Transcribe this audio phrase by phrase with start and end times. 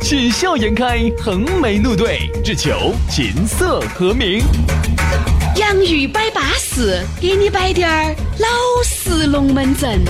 [0.00, 4.40] 喜笑颜开，横眉怒对，只求琴瑟和鸣。
[5.56, 8.46] 洋芋摆巴士，给你摆点儿老
[8.84, 10.04] 式龙门阵。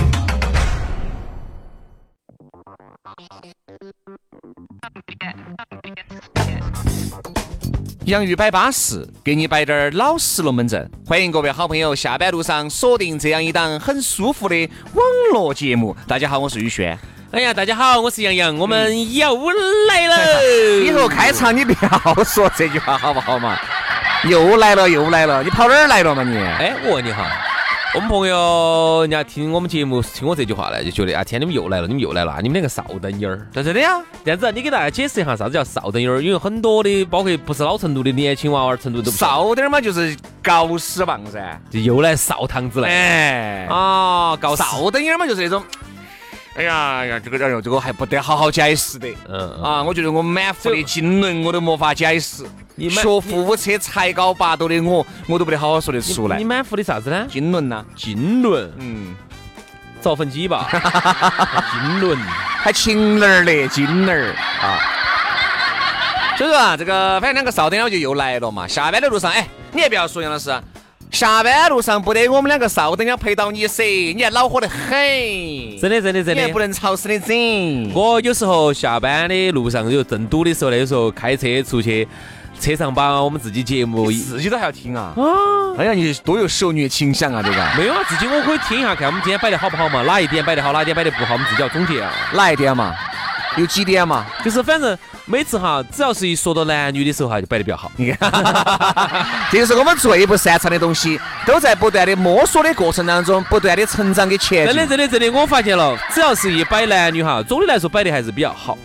[8.05, 10.89] 洋芋摆巴适，给你摆点儿老实龙门阵。
[11.05, 15.95] 欢迎各位好朋友下班路上锁定这样一档很舒服的网络节目。
[16.07, 16.97] 大家好，我是宇轩。
[17.31, 19.35] 哎呀，大家好，我是杨洋，我们又
[19.89, 20.45] 来了。
[20.85, 23.57] 以后开场你不要说这句话好不好嘛？
[24.29, 26.37] 又来了，又来了，你跑哪儿来了嘛你？
[26.37, 27.29] 哎，我问你哈，
[27.93, 33.45] 我们朋友人家听我们节目，听我这句话呢，就觉得啊，天，你们又来了，你们又来了，你们两个少灯眼儿。
[33.53, 36.21] 在这里呀，这样子，你给大家解释一下啥子叫少灯眼儿？
[36.21, 41.59] 因为很多的，包括不是老成都的年轻娃娃，成都都不少点儿嘛，就是搞死棒噻。
[41.69, 42.89] 就又来少堂子来。
[42.89, 45.61] 哎，啊，搞少灯眼儿嘛，就是那种。
[46.57, 49.07] 哎呀呀，这个哎呦，这个还不得好好解释的。
[49.29, 52.43] 嗯啊，我觉得我满腹的经纶我都没法解释。
[52.73, 56.37] 你学富五车、才高八斗的我，我都不得好好说得出来。
[56.37, 57.27] 你满腹的啥子呢？
[57.29, 58.71] 经纶呐，经纶。
[58.77, 59.15] 嗯，
[60.01, 60.67] 造粪机吧。
[61.71, 62.17] 经纶，
[62.59, 64.81] 还情儿嘞，经儿啊。
[66.37, 68.67] 所以说啊，这个反正两个少点我就又来了嘛。
[68.67, 70.49] 下班的路上，哎，你也不要说杨老师。
[71.11, 74.79] 下班路上不得我们两个少等下陪到你噻，你还恼火得很。
[75.81, 77.93] 真的真的真的，不能吵死的整。
[77.93, 82.07] 我有时候下班的路上有正堵的时候那，有时候开车出去，
[82.59, 85.13] 车上把我们自己节目自己都还要听啊。
[85.15, 85.23] 啊！
[85.77, 87.67] 哎呀，你多有受虐倾向啊，这个？
[87.77, 90.03] 没有啊，自己我可以听一下，看我们今天摆的好不好嘛？
[90.03, 92.11] 哪一点摆的好，哪一点摆的不好，我们自己要总结啊。
[92.33, 92.93] 哪一点嘛？
[93.57, 94.25] 有几点嘛？
[94.45, 97.91] 就是反正每次哈，只要是一说到男女的时候哈，就摆的比较好。
[97.97, 98.31] 你看，
[99.51, 104.75] 这就是我们最不擅长的东西，都在不断的摸索的过程当中，不断的成长跟前进。
[104.75, 108.77] 真的，真的，真的，我发现了，只要是一摆男女哈，总的来说摆的还是比较好。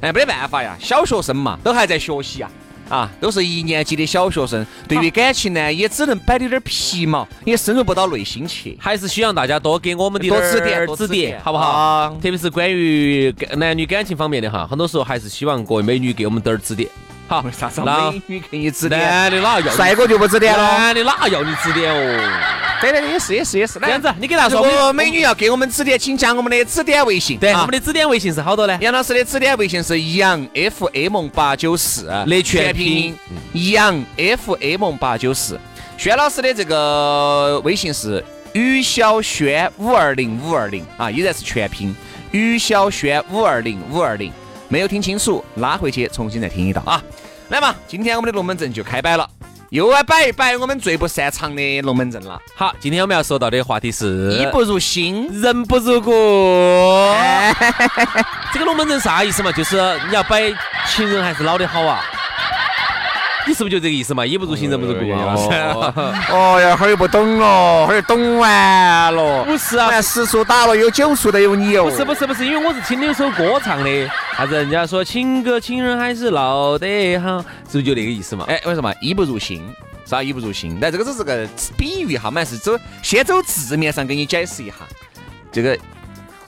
[0.00, 2.48] 哎，没得办法呀，小学生嘛，都还在学习呀。
[2.88, 8.76] 啊，都是一年级的小学生，对于感情呢，也只能摆的点皮毛，也深入不到内心去。
[8.80, 12.10] 还是希望大家多给我们的多指点，指点，好不好？
[12.22, 16.88] 特别是关于男女感情方面的哈，很多时候还是希望各位美女给我们点儿指点。
[17.26, 19.00] 好，啥子美女给你指点？
[19.00, 19.74] 男的哪要？
[19.74, 20.62] 帅哥就不指点了。
[20.62, 22.63] 男的哪要你指点哦？
[22.80, 23.78] 对对对，也是也是也是。
[23.78, 24.64] 这样子，你给他说。
[24.64, 27.38] 如果美女要给我们指点，请加我们的指点微信。
[27.38, 28.78] 对，我们的指点微信是好多呢？
[28.80, 33.14] 杨老师的指点微信是杨 F M 八九四，的全拼
[33.52, 35.58] 杨 F M 八九四。
[35.96, 41.94] 轩老师的这个微信是于小轩五二零五二零啊，依然是全拼
[42.32, 44.32] 于小轩五二零五二零。
[44.68, 47.00] 没有听清楚，拉回去重新再听一道啊！
[47.50, 49.28] 来嘛，今天我们的龙门阵就开摆了，
[49.70, 52.40] 又来摆一摆我们最不擅长的龙门阵了。
[52.54, 56.10] 好，今天我们要说到的话题是衣不如新，人不如故。
[58.52, 59.50] 这个龙门阵啥意思嘛？
[59.52, 59.76] 就是
[60.08, 60.52] 你要摆
[60.86, 62.04] 情人还是老的好啊？
[63.46, 64.24] 你是不是就这个意思嘛？
[64.24, 65.34] 衣不如新，人不如故啊！
[66.30, 69.44] 哦呀，哈儿又不懂了，哈儿懂完了。
[69.44, 71.84] 不是啊，十处打了有九处的有你哦。
[71.84, 77.38] 不是不是不是，因为我是听的一首歌唱的，啥子人家说情歌情人还是老得好，
[77.70, 78.46] 是不是就那个意思嘛？
[78.48, 79.62] 哎，为什么衣不如新？
[80.06, 80.78] 啥衣不如新？
[80.80, 82.72] 但这个只是个比喻哈，我们还是走
[83.02, 84.74] 先走字面上给你解释一下
[85.52, 85.78] 这个。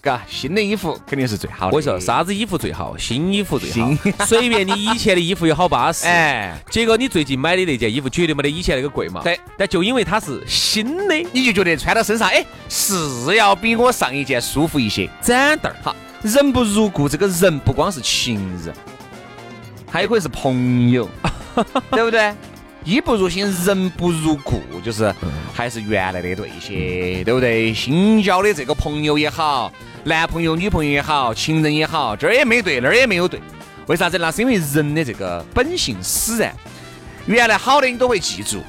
[0.07, 1.77] 嘎，新的衣服肯定是最好的。
[1.77, 2.97] 我说啥子衣服最好？
[2.97, 3.91] 新衣服最好。
[4.25, 9.21] 随便你以前的衣服有好巴适，哎，结果你最近买的那件衣服绝对没得以前那个贵嘛。
[9.25, 15.11] 对，但就因为它是新的，你就觉得穿到身上，哎，是要比我上一件舒服一些。
[15.21, 18.73] 展凳儿，好，人不如故，这个人不光是情人，
[19.91, 21.09] 还有可以是朋友，
[21.91, 22.33] 对不对？
[22.87, 25.13] 衣不如新，人不如故，就是
[25.53, 27.75] 还是原来的对些，对不对？
[27.75, 29.73] 新交的这个朋友也好。
[30.05, 33.41] 男朋友、女朋友也好，情人也好，这儿也没对，那儿也没有对，
[33.89, 34.17] 为啥子？
[34.19, 36.55] 那是因为人的这个本性使然。
[37.27, 38.63] 原来好的你都会记住，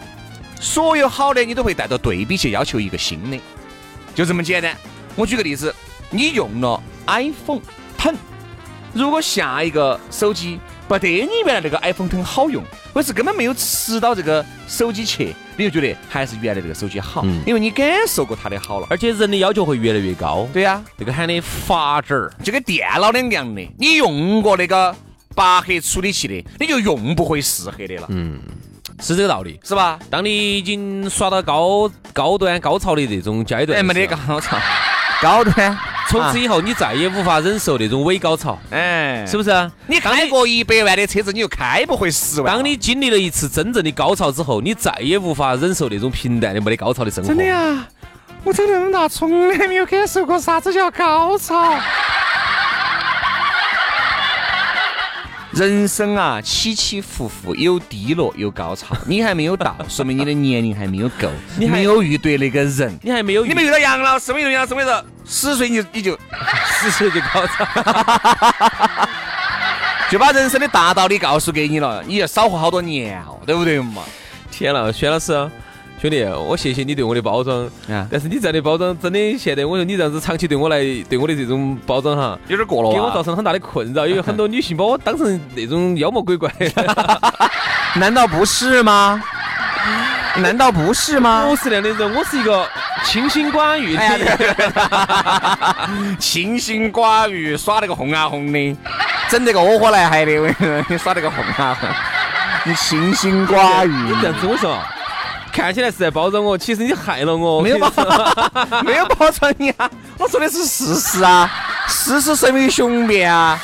[0.59, 3.39] 所有好的你都会带着对比去要求一个新的，
[4.15, 4.75] 就这么简单。
[5.15, 5.71] 我举个例子，
[6.09, 7.61] 你用了 iPhone
[7.99, 8.15] Ten，
[8.93, 12.63] 如果下一个手机不得你原来那个 iPhone Ten 好用，
[12.93, 15.35] 或是根本没有吃到这个手机去。
[15.57, 20.47] 你就觉得还是原来这个手机好，因为你感受过它的好了，而且人的要求会越来越高。
[20.53, 23.61] 对呀，这个喊的发展儿，就跟电脑两样的。
[23.79, 24.95] 你用过那个
[25.35, 28.05] 八核处理器的，你就用不回四核的了。
[28.09, 28.39] 嗯，
[29.01, 29.99] 是这个道理，是吧？
[30.09, 34.57] 当你已经耍到高高端高潮的这种阶段，哎，没得高潮，
[35.21, 35.77] 高端。
[36.09, 39.71] 从此以后，你再也无法忍受那种伪高潮，哎，是不是？
[39.87, 42.53] 你开过一百万的车子，你就开不回十万。
[42.53, 47.27] 当你经历了一次真正的高潮之后，你再也无法忍受那种平淡的没得高潮的生活。
[47.27, 47.87] 真的呀，
[48.43, 51.77] 我长那么大从来没有感受过啥子叫高潮。
[55.57, 58.95] 人生啊，起起伏伏，有低落，有高潮。
[59.07, 61.27] 你还没有到， 说明你的年龄还没有够，
[61.57, 66.15] 你没有遇对那个人，你还没有，你没遇到杨老师，没遇到杨老师，我跟你说，十岁你你就
[66.79, 67.65] 十岁就高潮，
[70.11, 74.03] 就把人生的大道理告诉给你了，你要少活好多年哦，对不对嘛？
[74.51, 75.49] 天呐，薛老师。
[75.99, 77.67] 兄弟，我谢谢你对我的包装，
[78.11, 80.77] 但是你这样的包装真的，现在我说你这样子长期对我来，
[81.09, 86.53] 对我的这种包装哈，有点过了，给我造成很大的困扰，因为很多女性把我当成那种妖魔鬼怪，
[87.97, 89.19] 难道不是吗？
[90.35, 91.47] 难道不是吗？
[91.49, 92.63] 不是那样的人，我是一个
[93.03, 94.55] 清心寡欲的，
[96.19, 98.77] 清心寡欲，耍那个红啊红的，
[99.31, 100.31] 整那个窝火来害的，
[100.89, 101.89] 你耍那个红啊红，
[102.65, 104.77] 你清心寡欲，你这样子我说。
[105.57, 107.59] 看起来是在包装我，其实你害了我。
[107.61, 107.91] 没有包，
[108.85, 109.89] 没有包装你啊！
[110.19, 111.49] 我说的是事实啊，
[111.87, 113.59] 事实胜于雄辩啊，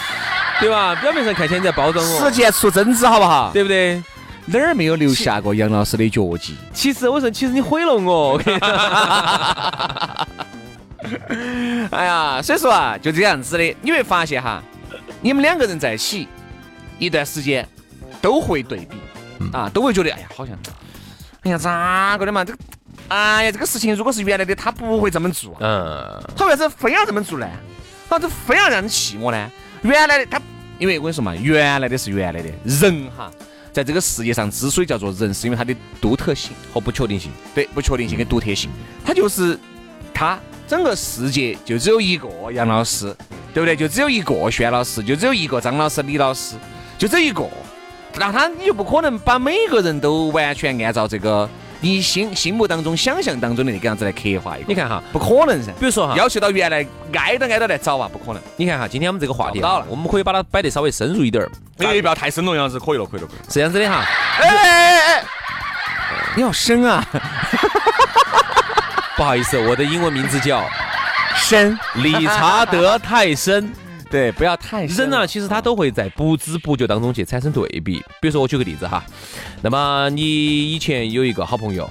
[0.59, 0.95] 对吧？
[0.95, 3.51] 表面上看起来你在包装我，实践出真知，好不好？
[3.53, 4.01] 对不对？
[4.47, 6.57] 哪儿没有留下过杨老师的脚迹？
[6.73, 8.41] 其实我说，其实你毁了我。
[11.91, 14.59] 哎呀，所以说啊，就这样子的，你会发现哈，
[15.21, 16.27] 你们两个人在一起
[16.97, 17.67] 一段时间，
[18.19, 18.97] 都会对比
[19.53, 20.57] 啊，都会觉得，哎呀，好像。
[21.43, 22.43] 哎呀，咋个的嘛？
[22.45, 22.59] 这个，
[23.09, 25.55] 哎呀，这个事情如果是原来的，他不会这么做。
[25.59, 26.23] 嗯。
[26.37, 27.47] 他为啥子非要这么做呢？
[28.09, 29.51] 他这非要让你气我呢？
[29.81, 30.41] 原来的他，
[30.79, 33.29] 因为我跟你说嘛，原来的是原来的人哈，
[33.73, 37.29] 在这个世界上之所以叫做人，是因为他的独特性和不确定性。
[37.53, 38.69] 对，不确定性跟独特性，
[39.03, 39.59] 他就是
[40.13, 43.13] 他整个世界就只有一个杨老师，
[43.53, 43.75] 对不对？
[43.75, 46.55] 就只有一个轩老师，就只有一个张老师、李老师，
[46.97, 47.45] 就这一个。
[48.15, 51.49] 那他你就不可能把每个人都完全按照这个
[51.81, 54.65] 你心心目当中想象当中的那个样子来刻画一个。
[54.67, 55.71] 你看哈，不可能噻。
[55.79, 58.41] 比如说哈，要求到原来挨都挨到来找啊，不可能。
[58.55, 61.51] 你看哈，今天我们这个话题到了，我们可以把它摆得稍微深入一点儿。
[61.79, 63.37] 哎，不要太深了，样子可以了，可以了，可以。
[63.47, 64.05] 是这样子的哈。
[64.39, 65.23] 哎哎哎，
[66.37, 67.05] 你好深啊！
[69.17, 70.63] 不好意思，我的英文名字叫
[71.35, 73.71] 深，理查德泰森。
[74.13, 77.95] 对，不要太人啊，其实他都会在不知不觉当中去产生对比。
[78.21, 79.03] 比如说，我举个例子哈，
[79.63, 81.89] 那么你以前有一个好朋友，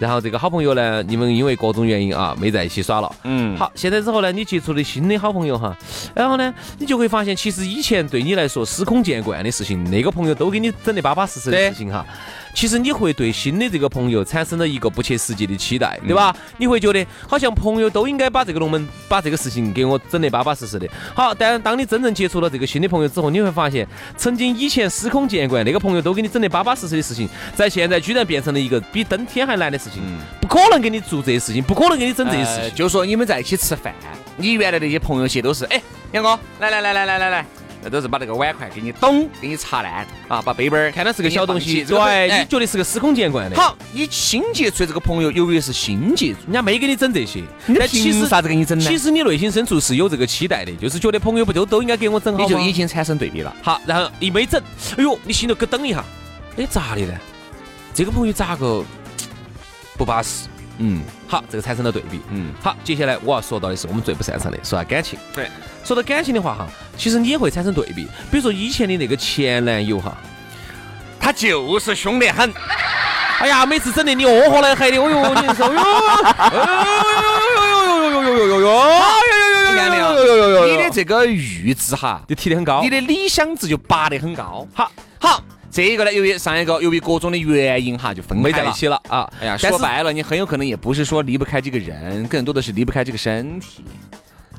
[0.00, 3.14] 然后这个好朋友呢，你们因为各种原因啊，没在一起耍了。
[3.22, 3.56] 嗯。
[3.56, 5.78] 好，现在之后呢，你接触了新的好朋友哈，
[6.12, 12.04] 然后呢，你就会发现，其实以前对你来说司空见惯的事情，那个朋友都给你整得巴巴适适的事情哈。
[12.54, 16.34] 其实你会对新的这个朋友产生了一个不切实际的期待，对吧？
[16.58, 20.86] 你会觉得好像朋友都应该把这个龙门把这个事情给我整得巴巴适适的。
[21.14, 23.86] 好，但当你真正接触了这个新的朋友之后，你会发现，
[24.16, 30.02] 曾经以前司空见惯那个朋友都给你整得巴巴适适的事情，在现在居然变成了一个比登天还难的事情。
[30.40, 32.74] 不可能给你做这些事情，不可能给你整这些事情。
[32.74, 33.94] 就说你们在一起吃饭，
[34.36, 35.80] 你原来那些朋友些都是，哎，
[36.12, 37.46] 杨哥，来来来来来来来。
[37.82, 40.40] 那都是把那个碗筷给你咚，给你擦烂啊！
[40.42, 43.56] 把杯杯儿看到是个小东西，对，你觉得是个司空见惯的。
[43.56, 48.84] 好，你新接触这个朋友，由于是新接触，人家没给你整这些，那凭啥子给你整呢？
[48.84, 53.54] 其实你内心深处是有这个期待的，就是觉得朋友不都都应该给我整好你就已经产生对比了。
[53.62, 54.60] 好，然后一没整，
[54.96, 56.04] 哎呦，你心头咯噔一下，
[56.56, 57.14] 哎，咋的呢？
[57.94, 58.84] 这个朋友咋个
[59.96, 60.46] 不巴适？
[60.78, 62.20] 嗯，好，这个产生了对比。
[62.30, 65.18] 嗯，好，接下来我要说到的是我们最不擅长的，说下感情。
[65.34, 65.48] 对，
[65.84, 68.06] 说到感情的话哈，其实你也会产生对比。
[68.30, 70.16] 比如说以前的那个前男友哈，
[71.18, 72.52] 他就是凶得很。
[73.40, 75.80] 哎呀，每次整的你窝火来黑的，哦哟，你说哟，
[76.36, 84.68] 哎呦呦呦呦呦呦呦呦呦呦呦呦呦呦呦呦呦，你的这个阈值哈，就提得很高，你的理想值就拔得很高。
[84.74, 85.42] 好，好。
[85.72, 89.30] 这一个呢，由于上一个由于各种的原因哈，就分没在一起了啊。
[89.40, 93.84] 哎呀，说白了，你很有可能也不是说离不开这个人，更多的是离不开这个身体，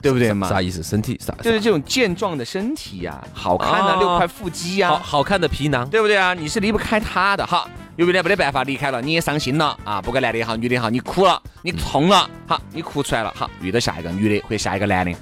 [0.02, 0.50] 对不对嘛？
[0.50, 0.82] 啥意思？
[0.82, 1.34] 身体啥？
[1.42, 6.34] 就是这种健壮的身体呀，好看的六块腹肌呀，好好看的皮囊，对不对啊？
[6.34, 7.68] 你是离不开他的哈。
[7.98, 15.14] 由于呢没得办法离开了，你也伤心了啊，不管男的也好，女的也好，你哭了，你痛了，好，你哭出来了，好，遇到下一个女的或下一个男的，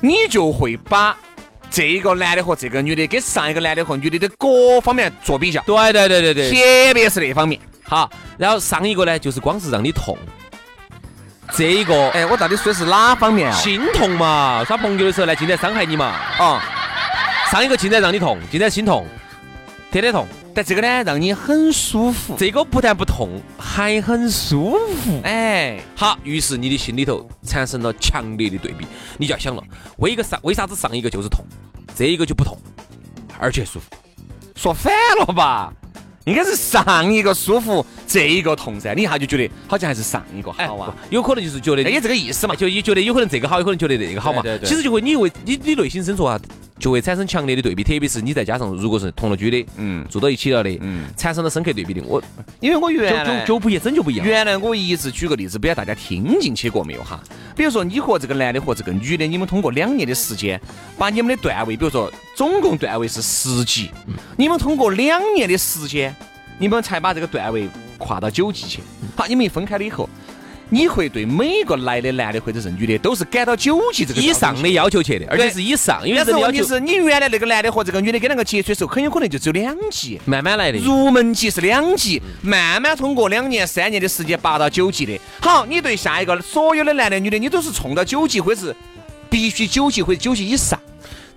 [0.00, 1.16] 你就会把。
[1.74, 7.58] 这个男的和这个女的跟上一个男的和女的的各方面做比较，对对对对对，特别是那方面。
[7.82, 10.14] 好，然后上一个呢，就是光是让你痛，
[11.54, 13.54] 这一个，哎，我到底说的是哪方面啊？
[13.56, 16.06] 心痛嘛，耍朋友的时候来进来伤害你嘛，
[16.38, 16.62] 啊，
[17.50, 19.06] 上一个竟然让你痛，竟然心痛，
[19.90, 22.34] 天天痛，但这个呢，让你很舒服。
[22.38, 25.20] 这个不但不痛，还很舒服。
[25.24, 28.86] 哎，好，于是你的心里头产生了强烈的对比，
[29.18, 29.62] 你就要想了，
[29.98, 31.44] 为一个上为啥子上一个就是痛，
[31.94, 32.56] 这一个就不痛，
[33.38, 33.86] 而且舒服？
[34.56, 35.72] 说反了吧？
[36.24, 38.94] 应该是上一个舒服，这一个痛噻。
[38.94, 40.94] 你一下就觉得好像还是上一个好啊？
[41.10, 44.40] 有可能就是觉得也这个意思嘛，就也觉得有可能这个好，有可能觉得那个好嘛。
[44.42, 44.68] 对对。
[44.68, 46.40] 其实就会你为你你内心深处啊，
[46.82, 52.02] 就会产生强烈的对比，特别是你再加上如果是同了居的，嗯，住到一起了的，嗯，产生了深刻对比的。
[52.04, 52.20] 我
[52.58, 54.26] 因为我原来就就不一真就不一样。
[54.26, 57.22] 原来我一直举个例子，不晓得大家听进去过没有哈？
[57.54, 60.60] 比如说你和这个男的和这个女的，你们通过两年的时间，
[60.98, 63.88] 把你们的段位，比如说总共段位是十级，
[64.36, 66.12] 你们通过两年的时间。
[66.58, 67.66] 你们才把这个段位
[67.98, 68.80] 跨到九级去。
[69.16, 70.08] 好，你们一分开了以后，
[70.72, 76.00] 你会对每个来的男的或者是女的都是赶到九级这个以上的要求去的，而且是以上。
[76.08, 80.78] 因为这个问题是你原来那个男的和这个女的跟那个接触的时候，很有可能就只有两级，慢慢来的。
[80.78, 85.20] 入门级是两级，慢慢通过两年、三年的时间八到九级的。
[85.42, 88.74] 好，你对下一个所有的男的、女的，你都是冲到九级，或者是
[89.28, 90.80] 必须九级或者九级以上。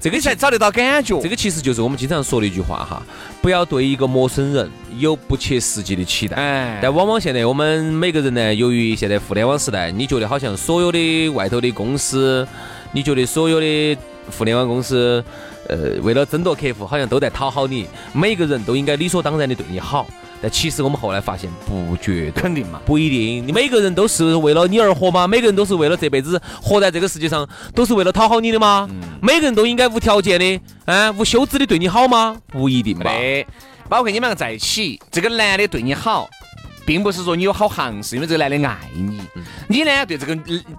[0.06, 3.02] 这个才找得到感觉，这个其实就是我们经常说的一句话哈，
[3.42, 4.70] 不要对一个陌生人
[5.00, 6.38] 有不切实际的期待。
[6.38, 12.48] 哎，但往往现在我们每个人呢，由于现在互联网时代，你觉得好像所有的外头的公司，
[12.92, 13.98] 你觉得所有的
[14.38, 15.26] 互联网公司，
[15.70, 20.08] 呃，为了争夺客户，好像都在讨好你，每个人都应该理所当然的对你好。
[20.42, 23.48] 但其实我们后来发现，不绝对，肯定嘛，不一定。
[23.48, 25.28] 你每个人都是为了你而活吗？
[25.28, 28.90] 每个人都是为了这辈子活在这个世界上，都是为了讨好你的吗？
[29.22, 32.38] 每个人都应该无条件的，啊，无休止的对你好吗？
[32.48, 33.12] 不一定吧。
[33.88, 36.30] 包括你们两个在一起，这个男的对你好。
[36.88, 39.20] 并不是说你有好行，是因为这个男的爱你。
[39.76, 40.34] 你呢，对这个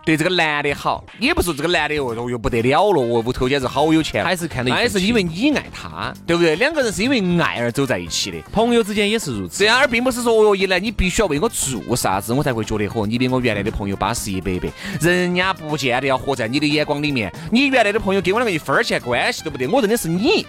[0.07, 6.57] 对这个男的好，也不是这个男的哦又不得了了，我屋头简直好有钱，还是看到，那是因为你爱他，对不对？
[6.57, 9.59] 两个人是因为爱而走在一起的，朋友之间也是如此。
[9.59, 14.73] 这样而并不是说哦，一来你必须要为我做啥子，我才会觉得嚯，你比我原来的朋友巴适一百倍。
[15.03, 20.47] 人家不见得要活在你的眼光里面，你原来的朋友跟我两个一分钱关系都不得，我认的是你。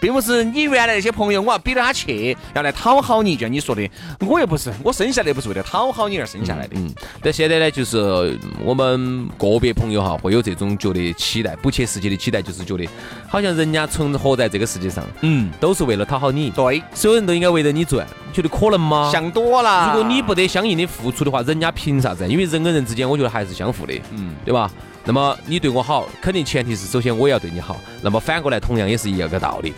[0.00, 3.88] 并不是你原来那些朋友，我要逼着他去，要来讨好你，就像你说的，
[4.20, 6.76] 我又不是，我生下来不是为了讨好你而生下来的。
[6.76, 12.88] 嗯，但现在呢，就是我们个别朋友哈，会有这种觉得期待，不切实际的期待，就是觉得
[13.28, 16.50] 好像人家存活在这个世界上，嗯，都是为了讨好你。
[16.50, 19.10] 对，所有人都应该围着你转，你觉得可能吗？
[19.12, 19.92] 想多了。
[19.94, 22.26] 如果你不得相应的付出的话，人家凭啥子？
[22.28, 24.70] 因为人跟人之间，我觉得还是相互的，嗯，对吧？
[25.04, 27.76] 那么你对我好，肯定前提是首先我也要对你好。
[28.00, 29.74] 那么反过来，同样也是一样个道理。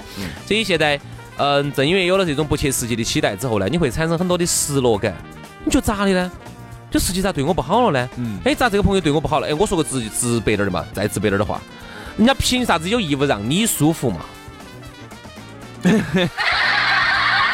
[0.47, 1.00] 所以现在，
[1.37, 5.14] 嗯，正因为有了这种不切实际的期待之后呢，你会产生很多的失落感。
[5.64, 6.31] 你觉得咋的呢？
[6.90, 8.09] 就实际咋对我不好了呢？
[8.16, 8.38] 嗯。
[8.45, 9.49] 哎，咋这个朋友对我不好了？
[9.49, 11.61] 哎，我说个直直白点的嘛，再直白点的话，
[12.16, 14.21] 人家凭啥子有义务让你舒服嘛？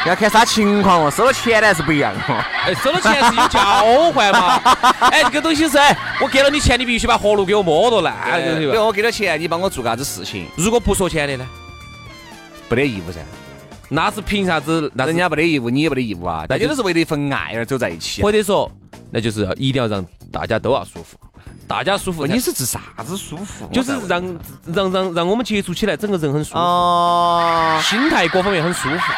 [0.06, 2.42] 要看啥情况哦，收了钱呢是不一样哦。
[2.66, 3.60] 哎，收了钱是有交
[4.12, 4.56] 换嘛？
[5.12, 5.78] 哎，这个东西是，
[6.20, 8.14] 我给了你钱，你必须把活路给我摸到烂。
[8.58, 10.46] 比如我给了钱，你帮我做啥子事情？
[10.56, 11.46] 如果不说钱的呢？
[12.68, 13.20] 不得义务噻。
[13.90, 14.90] 那是凭啥子？
[14.94, 16.46] 那人家没得义务，你也没得义务啊。
[16.46, 18.22] 大家都是为了一份爱而走在一起。
[18.22, 18.70] 或者说，
[19.10, 21.18] 那就是一定要让大家都要舒服，
[21.66, 22.26] 大家舒服。
[22.26, 23.68] 你是指啥子舒服？
[23.72, 24.22] 就是让
[24.66, 29.12] 让让让我们接触起来，整个人很舒服，心态各方面很舒服。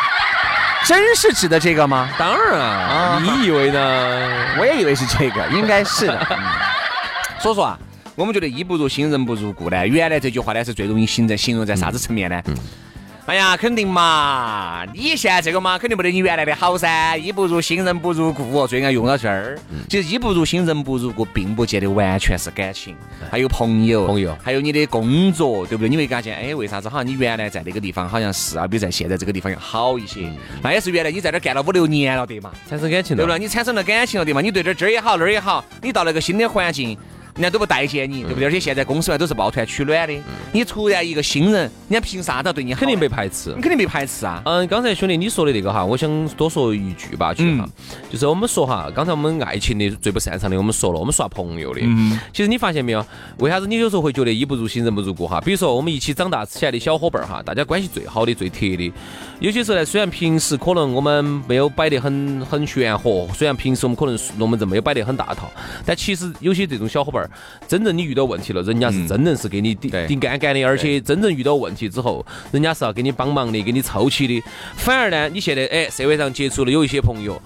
[0.84, 2.08] 真是指的这个吗？
[2.18, 4.56] 当然啊，你以为呢？
[4.58, 6.26] 我也以为是这个，应该是的。
[7.40, 7.78] 所以说啊，
[8.14, 9.86] 我们觉得衣不如新，人不如故呢。
[9.86, 12.42] 原来这句话呢是最容易形在形容在啥子层面呢？
[13.24, 14.84] 哎呀，肯定嘛！
[14.92, 17.16] 你现在这个嘛，肯定没得你原来的好噻。
[17.16, 19.56] 衣不如新，人不如故，最爱用到这儿。
[19.88, 22.96] 其实衣不如新，人不如故，并不见得完全是感情，
[23.30, 25.88] 还有朋友，朋友，还有你的工作，对不对？
[25.88, 30.28] 你会发现，哎，为啥子好像你原来在那个地方好像是啊，比在现在这个地方要好一些？
[30.60, 32.50] 那也是原来你在这儿干了五六年了，对嘛？
[32.68, 33.38] 产生感情了，对不对？
[33.38, 34.40] 你产生了感情了，对嘛？
[34.40, 36.98] 你对这这儿也好，那儿也好，你到那个新的环境。
[37.34, 38.44] 人家都不待见你，对不对？
[38.46, 40.14] 而且现在公司外都是抱团取暖的。
[40.52, 43.54] 你突然一个新人，人家凭啥子对你肯定被排斥？
[43.56, 44.42] 你肯定被排斥啊！
[44.44, 47.66] 嗯，刚才兄弟你说的那个哈，我想多说一句吧，去哈，
[48.12, 51.80] 就是我们说哈，刚才我们爱情的最不擅长的，我们说了，我们耍朋友的。
[51.82, 52.20] 嗯。
[52.30, 53.02] 其实你发现没有？
[53.38, 55.40] 为啥子你有时候会觉得衣不如新，人不如故哈？
[55.40, 58.92] 比如说我们一起长大起来的小伙伴儿哈，大家关系最好的、最铁的，
[59.40, 65.50] 有些时候呢，虽然平时可能我们没有摆得很很玄乎，虽然平时我们可能龙门阵没有摆得很大套，
[65.86, 67.30] 但其实有些这种小伙伴儿。
[67.66, 74.42] 真正你遇到问题了，人家是真正是给你顶顶干干的，而且真正遇到问题之后，人家是要给你帮忙的，给你凑齐的。
[74.76, 77.40] 反而呢，你现在哎，社会上接触了有一些朋友，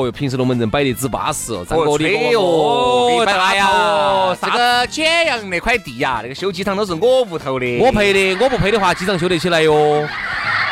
[0.00, 2.04] 嚯哟，平时龙门阵摆的只巴适哦，张哥的
[2.38, 10.06] 哦，大呀，这个简阳那块地呀，那个修机场都是我屋头的，我赔的，我不赔的话，机场修得起来哟，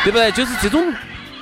[0.05, 0.31] 对不对？
[0.33, 0.93] 就是这种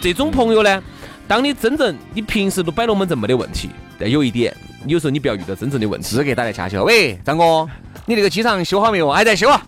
[0.01, 0.83] 这种朋友呢。
[1.29, 4.55] 当你真正你平时都摆龙门阵没得问题，但有一点，
[4.87, 6.07] 有时候你不要遇到真正的问题。
[6.07, 7.69] 资格打来掐起，喂，张哥，
[8.05, 9.11] 你那个机场修好没有？
[9.11, 9.61] 还在修啊？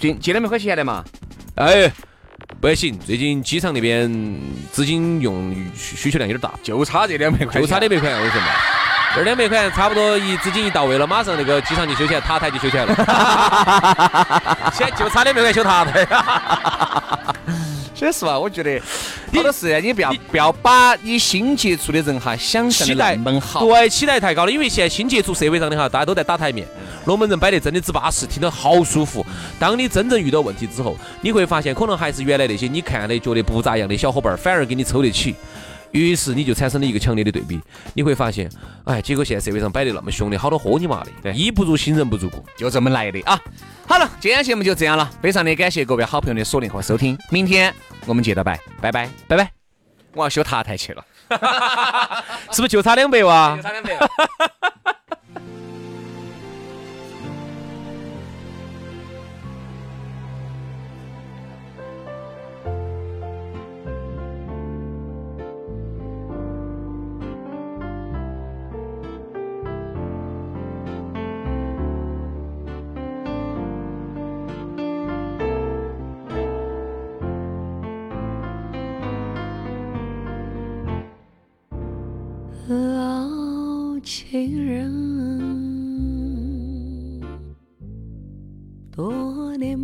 [0.00, 1.04] 借借两百块钱的嘛？
[1.56, 1.90] 哎，
[2.60, 4.06] 不行，最近机场那边
[4.70, 8.48] 资金用需求量有点大，就差这两百块，就差两百块，我跟你说嘛？
[9.16, 12.94] 这两百块差不多一资金一到位了，马上那个机场就修起来，塔台就修起来了。
[14.76, 16.06] 现在就差两百块修塔台。
[17.94, 18.78] 说实话，我觉得
[19.34, 24.52] 好多事你不要不要把你新接触的人哈想象的那么好，对，期待太高了。
[24.52, 26.68] 因为现在新接触社会上的哈，大家都在打台面，
[27.06, 29.24] 龙门阵摆得真的只巴适，听得好舒服。
[29.58, 35.34] 当你真正遇到问题之后，你会发现，可能还是原来那些你看的觉得不咋样的小伙伴，反而给你抽得起。
[35.92, 37.60] 于是你就产生了一个强烈的对比，
[37.94, 38.48] 你会发现，
[38.84, 43.36] 哎，结果现在社会上摆得那么凶的，好多豁你妈的，衣不如新人不如故，就这么来的啊！
[43.88, 47.74] 好了，今天节目就这样了，非常的感谢各位好朋友的锁定和收听，明天
[48.06, 49.50] 我们接着拜，拜拜拜拜，
[50.14, 51.04] 我要修塔台去了，
[52.52, 53.56] 是不是就差两百哇？
[53.56, 53.98] 就差两百。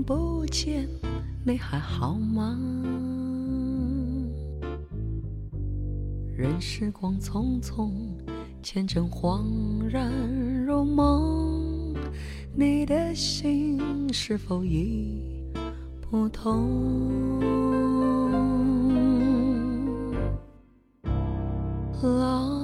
[0.06, 0.88] 不见，
[1.44, 2.56] 你还好吗？
[6.36, 7.90] 任时光匆匆，
[8.62, 9.42] 前尘恍
[9.90, 10.12] 然
[10.64, 11.92] 如梦，
[12.54, 13.80] 你的心
[14.12, 15.42] 是否已
[16.00, 17.40] 不同？
[22.00, 22.54] 老。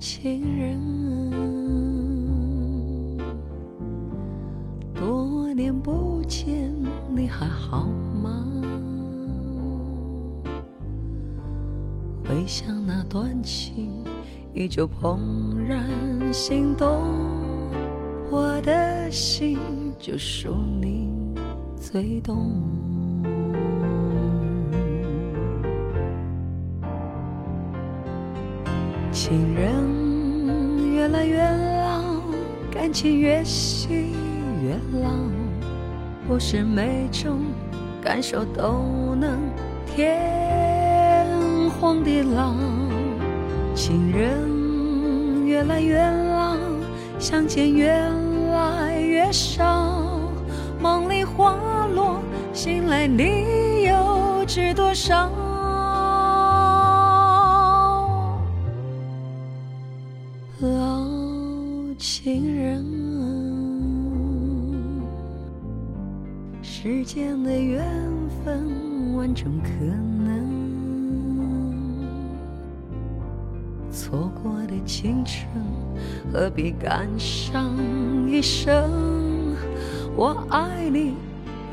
[0.00, 0.78] 情人，
[4.92, 6.63] 多年不见，
[7.16, 7.86] 你还好
[8.22, 8.44] 吗？
[12.24, 14.04] 回想那段情，
[14.52, 15.18] 依旧怦
[15.56, 15.86] 然
[16.32, 17.00] 心动。
[18.30, 19.58] 我的心
[19.96, 21.08] 就属你
[21.76, 22.60] 最懂，
[29.12, 29.72] 情人。
[30.94, 32.02] 越来越老，
[32.70, 34.14] 感情越细
[34.62, 35.10] 越老，
[36.26, 37.40] 不是每种
[38.02, 39.38] 感受都能
[39.86, 41.26] 天
[41.78, 42.54] 荒地老。
[43.74, 46.56] 情人越来越老，
[47.18, 47.92] 相见越
[48.52, 50.00] 来越少，
[50.80, 51.56] 梦里花
[51.94, 55.30] 落，醒来你又知多少？
[66.84, 67.82] 世间的缘
[68.44, 69.70] 分万种可
[70.22, 70.44] 能，
[73.90, 75.48] 错过的青春
[76.30, 77.74] 何必感伤
[78.28, 79.56] 一生？
[80.14, 81.14] 我爱你，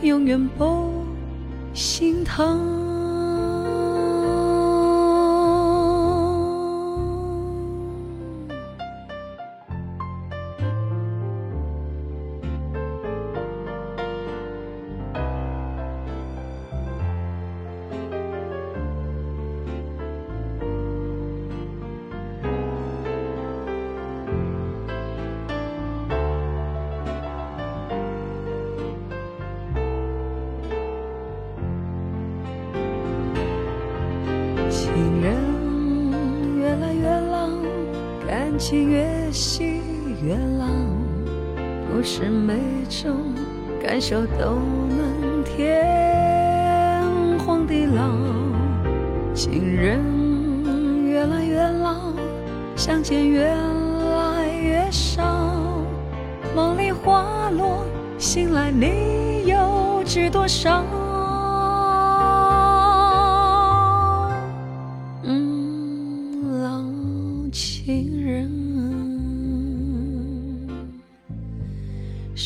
[0.02, 1.04] 永远不
[1.74, 2.90] 心疼。
[42.03, 42.55] 是每
[42.89, 43.33] 种
[43.81, 44.55] 感受都
[44.89, 47.03] 能天
[47.39, 48.15] 荒地老。
[49.33, 49.99] 情人
[51.05, 51.95] 越来越老，
[52.75, 55.23] 相见越来越少。
[56.55, 57.85] 梦里花落，
[58.17, 60.83] 醒来你又知多少？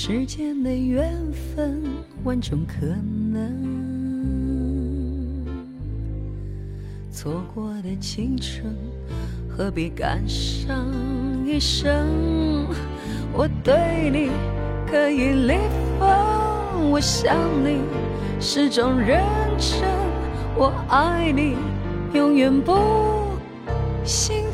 [0.08, 1.82] 世间的缘分
[2.24, 2.86] 万种可
[3.34, 3.50] 能。
[7.12, 8.72] 错过的青春，
[9.50, 10.86] 何必感伤
[11.44, 12.68] 一生？
[13.34, 14.30] 我对你
[14.88, 15.54] 可以离
[15.98, 17.80] 分，我想你
[18.40, 19.24] 始终认
[19.58, 19.90] 真，
[20.56, 21.56] 我爱你
[22.14, 22.78] 永远不。
[24.04, 24.45] 心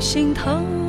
[0.00, 0.87] 心疼。